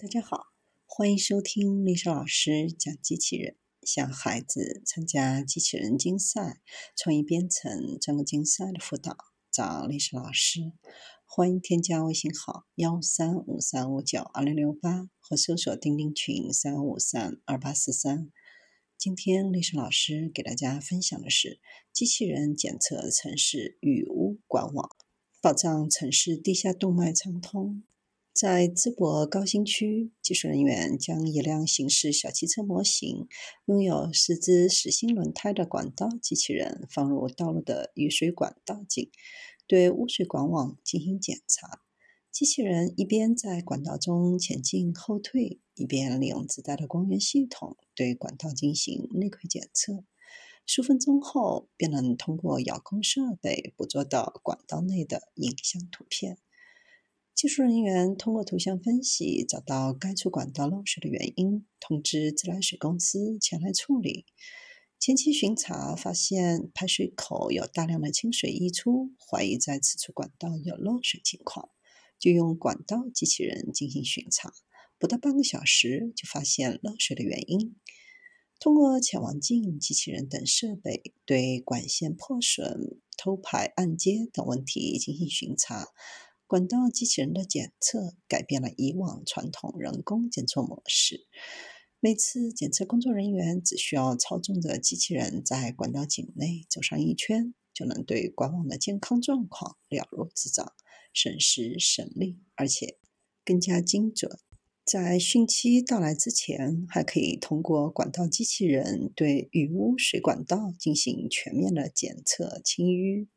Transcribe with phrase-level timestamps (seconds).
[0.00, 0.52] 大家好，
[0.86, 3.56] 欢迎收听丽莎老师讲机器人。
[3.82, 6.60] 想孩子参加机器人竞赛、
[6.94, 9.16] 创意编程、这个竞赛的辅导，
[9.50, 10.72] 找丽莎老师。
[11.26, 18.30] 欢迎添加微信号幺三五三五九二零六八，或搜索钉钉群三五三二八四三。
[18.96, 21.58] 今天历史老师给大家分享的是
[21.92, 24.90] 机器人检测城市雨污管网，
[25.40, 27.82] 保障城市地下动脉畅通。
[28.40, 33.26] 在淄博高新区，技术人员将一辆形似小汽车模型、
[33.64, 39.10] 拥有四只实心轮胎的管道机器人放入道路的雨水管道井，
[39.66, 41.82] 对污水管网进行检查。
[42.30, 50.04] 机器人一边在管道中前进后退，一边利用自带的光源系统对管道进行内窥检测。
[50.64, 56.38] 数分钟后，便能通过遥控设备捕捉到管道内的影像图片。
[57.38, 64.26] 技术人员通过图像分析找到该处管道漏水的原因，通知自来水公司前来处理。
[64.98, 71.68] 前期巡查发现排水口有大量的清水溢出，怀疑在此处管道有漏水情况，
[72.18, 74.52] 就用管道机器人进行巡查。
[74.98, 77.76] 不到半个小时就发现漏水的原因。
[78.58, 85.86] 通过潜望镜、机器人等设备对管线破损、偷排按接等问题进行巡查。
[86.48, 91.26] 管道机器人的检测改变了以往传统人工检测模式。
[92.00, 100.72] 每次检测，工作人员只需要操纵着机器人在管道井内走上一圈，就能对管网的健康状况了如指掌，
[101.12, 102.96] 省时省力，而且
[103.44, 104.38] 更加精准。
[104.86, 113.28] 在汛期到来之前，还可以通过管道机器人对雨污水管道进行全面的检测清淤。